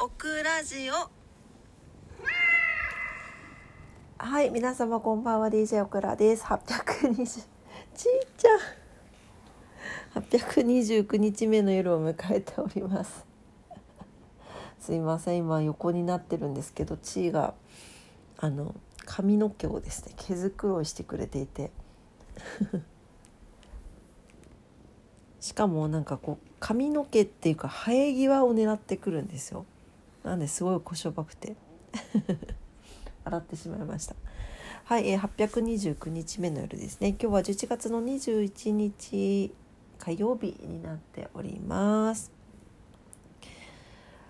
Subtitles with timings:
[0.00, 1.10] オクラジオ
[4.16, 6.44] はい、皆様こんばんは DJ オクラです。
[6.44, 7.46] 820ちっ
[8.36, 13.26] ちゃん829日目の夜を迎えております。
[14.78, 17.54] すいません今横になってるんですけどちーが
[18.36, 21.72] あの髪の毛をですね毛づくろいしてくれていて
[25.40, 29.66] しかもなんかこう髪の毛っていうか生え際を狙ってくるんですよ
[30.24, 31.56] なんですごいこしょばくて。
[33.24, 34.16] 洗ってしまいました。
[34.84, 37.08] はい、えー、829日目の夜ですね。
[37.10, 39.54] 今日は11月の21日
[39.98, 42.32] 火曜日になっております。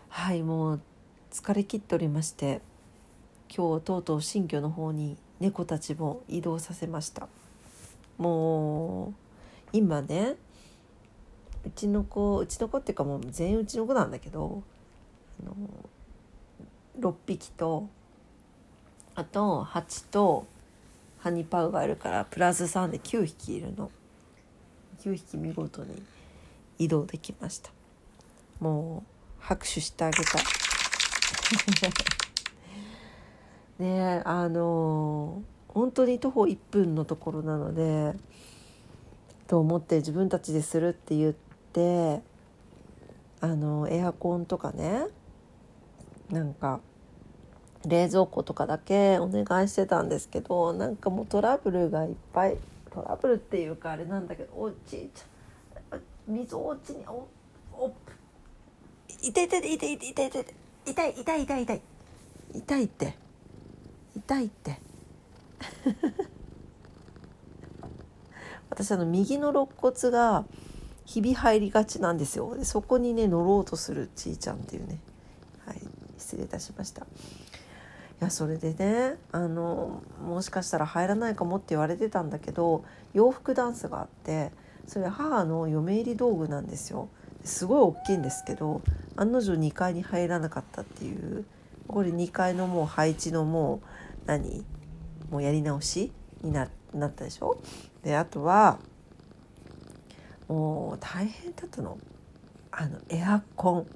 [0.08, 0.80] はいもう
[1.30, 2.60] 疲れ切っておりまして
[3.54, 7.28] 今日とうとう新居の方に猫たちも移動させました。
[8.16, 9.14] もう
[9.72, 10.34] 今ね
[11.64, 14.64] うちの子うちの子っていうかもう全員うちの子なんだけど
[15.44, 15.54] の
[17.00, 17.88] 6匹と
[19.14, 20.46] あと8と
[21.18, 23.90] ハニパウがいるからプラス3で9匹いるの。
[25.00, 26.02] 9匹見事に
[26.78, 27.70] 移動できました。
[28.60, 30.42] もう拍手してあげたい。
[33.84, 38.14] ねあの本当に徒歩1分のところなので
[39.46, 42.22] と思って自分たちでするって言って
[43.40, 45.06] あのエアコンとかね
[46.30, 46.80] なんか
[47.86, 52.56] 冷蔵庫とかだけお願いしてたんですけどなんかもうトラブルがいっぱい
[52.92, 57.28] トラブルっていうかあれなんだけどおちいちゃ水おちにお
[57.72, 57.94] お
[59.22, 60.30] 痛い痛い痛い痛い痛い
[60.86, 61.82] 痛い痛い痛い痛い
[62.54, 63.14] 痛いって。
[64.16, 64.80] 痛いって。
[68.70, 70.44] 私あの右の肋骨が
[71.04, 72.56] ひび入りがちなんですよ。
[72.56, 74.98] でそこにね乗ろうとするちいちゃんっていうね。
[76.18, 77.02] 失礼いたしました。
[77.02, 77.04] い
[78.20, 82.84] やそれでねあのもしかしたら入らないかもって言われてたんだけど
[83.14, 84.50] 洋服ダンスがあって
[84.86, 87.08] それ母の嫁入り道具なんですよ。
[87.44, 88.82] すごい大きいんですけど
[89.16, 91.44] 案の定2階に入らなかったっていう。
[91.86, 93.80] これ2階のもう配置のもう
[94.26, 94.62] 何？
[95.30, 96.12] もうやり直し？
[96.42, 97.56] にななったでしょ？
[98.02, 98.78] であとは
[100.48, 101.96] もう大変だったの。
[102.72, 103.86] あのエアコン。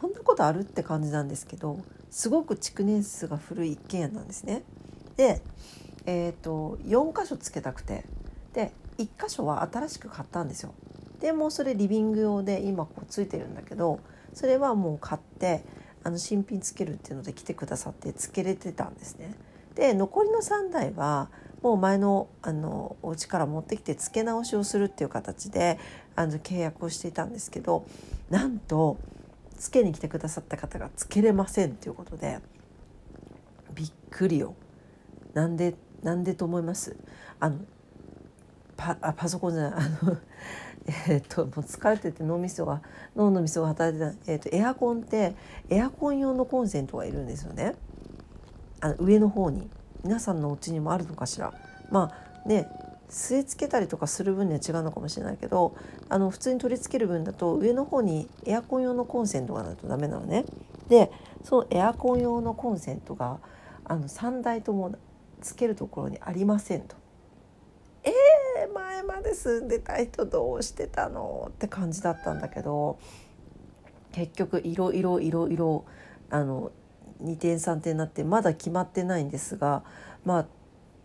[0.00, 4.62] こんなことあるって感じなんですけどすごく築年数が古い一軒家なんですね。
[5.16, 5.42] で、
[6.06, 8.04] えーと、4箇所つけたくて
[8.54, 10.72] で1箇所は新しく買ったんですよ。
[11.20, 13.98] でもうそれリビング用で今こうついてるんだけど
[14.34, 15.64] それはもう買って
[16.04, 19.34] あの新品つけるっていうので来てくださってつけれてたんですね。
[19.74, 21.28] で残りの3台は
[21.60, 25.80] もう前のあのお家から持ってきて付け直しをするっていう形で
[26.14, 27.84] あの契約をしていたんですけど
[28.30, 28.96] なんと
[29.58, 32.38] つけに来てくださった方がつけれませんということで
[33.74, 34.54] びっくりよ。
[35.34, 36.96] なんでなんでと思います？
[37.40, 37.58] あの
[38.76, 39.72] パパソコンじゃない。
[39.74, 40.16] あの
[41.08, 42.80] え、っともう疲れてて脳みそが
[43.14, 45.34] 脳のみそが働いてない、え、っとエアコンって
[45.68, 47.74] エアコン用のコンセントがいるんですよね。
[48.80, 49.68] あの上の方に。
[50.04, 51.52] 皆さんのお家にもあるのかしら。
[51.90, 52.12] ま
[52.44, 52.70] あね
[53.10, 55.74] 据え付けたりとかする分には違うのかもしれないけど
[56.08, 60.44] あの普通に取り付ける分だと上の方にエアコン用のコンセントがないとダメなのね。
[60.88, 61.10] で
[61.44, 63.38] そのエアコン用のコンセントが
[63.84, 64.94] あの3台とも
[65.40, 66.96] つけるところにありませんと。
[68.04, 72.98] えー、前まで住んでた人どうしてたのって感じだったんだけど
[74.12, 75.84] 結局いろいろいろいろ
[76.30, 76.72] あの
[77.22, 79.82] 2点3点になってまだ決まってないんですが
[80.24, 80.46] まあ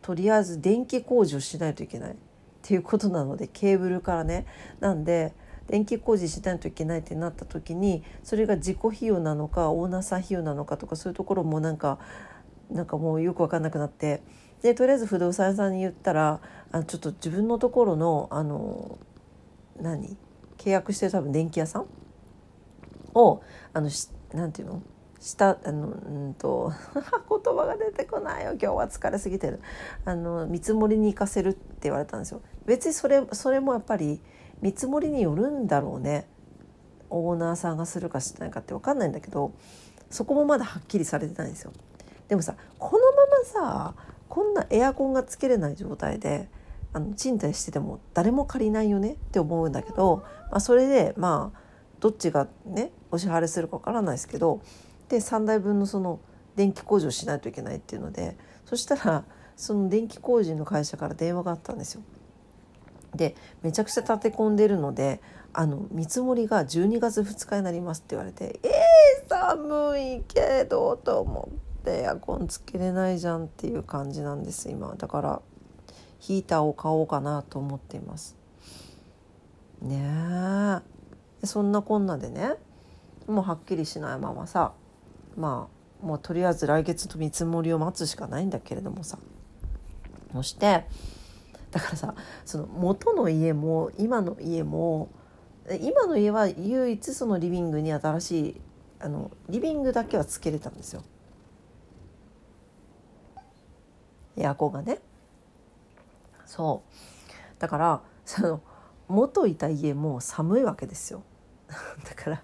[0.03, 2.11] とりあえず電気工事をしないといけない。
[2.11, 2.15] っ
[2.61, 4.45] ていうことなのでケーブルからね。
[4.79, 5.33] なんで
[5.67, 11.99] 電気工事しないといけないってなった時にそれが自己費用なのかオーナーさん費用なのかとかそういうところもなんか
[12.69, 14.21] なんかもうよく分かんなくなって。
[14.61, 16.39] でとりあえず不動産屋さんに言ったら
[16.71, 18.97] あちょっと自分のところのあの
[19.81, 20.17] 何？
[20.57, 21.85] 契約してる多分電気屋さん
[23.13, 23.41] を
[23.73, 23.89] あの
[24.33, 24.81] なんていうの？
[25.23, 25.91] したあのう
[26.29, 26.73] んと
[27.43, 28.51] 言葉が出てこないよ。
[28.51, 29.61] 今日は疲れすぎてる。
[30.03, 32.41] あの見積もりに行かせるって言われたんですよ。
[32.65, 34.21] 別にそれそれもやっぱり
[34.61, 36.27] 見積もりによるんだろうね。
[37.09, 39.51] オーナーさんがするかしないかって分かんないんだけど
[40.09, 41.71] そこもまだはっきりされてないんですよ。
[42.27, 43.95] でもさこのままさ
[44.27, 46.49] こんなエアコンがつけれない状態で
[46.91, 49.13] あの賃貸してても誰も借りないよね？
[49.13, 51.59] って思うんだけど、まあ、それでまあ
[52.01, 54.59] どっちがねお支払いするかわからないですけど
[55.13, 56.19] で3台分のその
[56.55, 59.23] 電気工事をしないといけないっていうのでそしたら
[59.55, 62.01] その電気工事の会社から電話があったんですよ。
[63.13, 65.21] でめちゃくちゃ立て込んでるので
[65.53, 71.49] あの見積もりが12月2日になりますって言われてえー、寒いけどと思
[71.79, 74.95] ってエアコンつけれないじゃんっていう感じなんです今。
[74.97, 75.41] だから
[76.17, 78.35] ヒーターを買おうかなと思っています。
[79.79, 80.81] ね
[81.43, 81.45] え。
[81.45, 82.55] そんなこんなでね
[83.27, 84.73] もうはっきりしないままさ
[85.35, 85.69] ま
[86.01, 89.17] あもうとりあえず来月の見積もりを待つしかないんだけれどもさ。
[90.33, 90.85] そして
[91.69, 95.09] だからさその元の家も今の家も
[95.79, 98.61] 今の家は唯一そのリビングに新しい
[98.99, 101.03] あのリビングだけはつけれたんですよ。
[104.35, 104.99] エアコンがね。
[106.45, 107.61] そう。
[107.61, 108.61] だからその
[109.07, 111.23] 元いた家も寒いわけですよ。
[111.67, 112.43] だから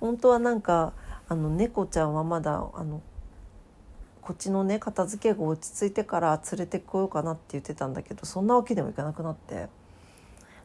[0.00, 0.92] 本当はなんか
[1.28, 3.02] あの猫ちゃんはまだあの
[4.22, 9.68] こっちのね片付けが落ち着いてから連れてこようかなって言ってたんだけどそんなわけでもいかなくなって。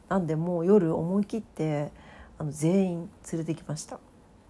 [0.08, 1.90] なんでもう夜思い切って
[2.36, 3.98] あの全員連れてきました。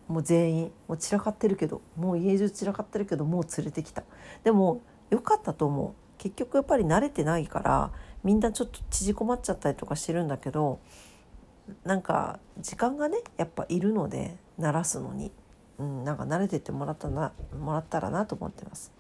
[0.09, 4.03] もう全員もう散らかってるけどもう家中散らかってるけどもう連れてきた。
[4.43, 5.95] でも良かったと思う。
[6.19, 10.81] 結局やっぱり慣れてないからみんなちょっと縮こまっちゃったりとかしてるんだけど
[11.85, 15.31] なんか時間がねやっぱいるので鳴らすのに、
[15.79, 18.93] うん、なんか慣れてってもらったなもらったらなと思ってます。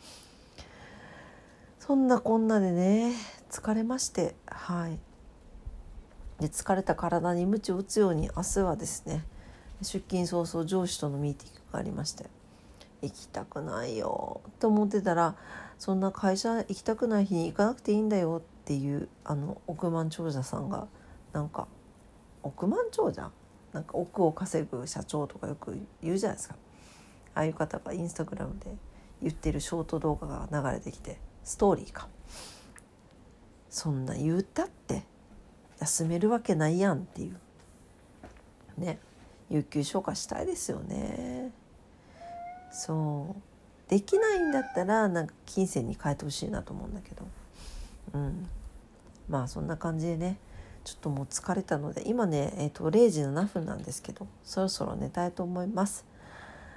[1.78, 3.12] そんなこんなでね
[3.50, 4.98] 疲れましてはい。
[6.40, 9.24] で疲れた体に鞭を打つように明日はですね
[9.82, 12.26] 出勤早々上司とのミーティングがありまして
[13.02, 15.36] 行きたくないよと思ってたら
[15.78, 20.88] そんな会社行きたくない日に行かなくていいんだよっていうあの億万長者さんが
[21.32, 21.68] なんか
[22.42, 23.30] 億万長者？
[23.74, 26.54] なんか億を稼ぐ社長とかよく言うじゃないですか。
[27.34, 28.76] ああいう方がインスタグラムで
[29.20, 32.08] 言ってるショート動画が流れてきてストーリーか。
[33.68, 35.02] そんな言うたって
[35.80, 38.80] 休めるわけないやんっていう。
[38.80, 39.00] ね。
[39.50, 41.50] 有給消化したいですよね。
[42.70, 43.90] そう。
[43.90, 47.26] できないんだったらなんか金銭に変えてほしいなと思うんだけど。
[48.14, 48.48] うん。
[49.28, 50.38] まあそんな感じでね。
[50.84, 56.04] ちょっともう疲れたので今ね、えーと、0時7分なんですけどそろそろ寝たいと思います。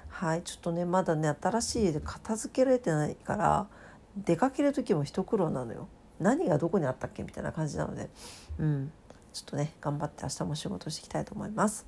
[0.10, 3.68] はいちょっとねまだね新しい家で片付けられてないから
[4.16, 5.88] 出かける時も一苦労なのよ。
[6.20, 8.10] 何がどこにあったっけみたいな感じなので。
[8.60, 8.92] うん
[9.38, 11.86] ちょっとね頑張って明日も仕事していきたいと思います。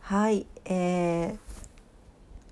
[0.00, 1.38] はい、えー、